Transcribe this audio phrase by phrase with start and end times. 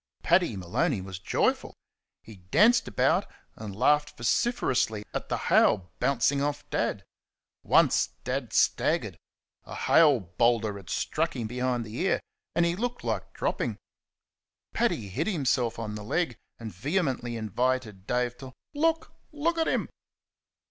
[0.23, 1.75] Paddy Maloney was joyful.
[2.23, 7.03] He danced about and laughed vociferously at the hail bouncing off Dad.
[7.61, 9.19] Once Dad staggered
[9.63, 12.19] a hail boulder had struck him behind the ear
[12.55, 13.77] and he looked like dropping.
[14.73, 19.87] Paddy hit himself on the leg, and vehemently invited Dave to "Look, LOOK at him!"